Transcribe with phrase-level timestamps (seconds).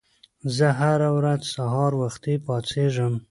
[0.55, 3.13] زه هره ورځ سهار وختي پاڅېږم.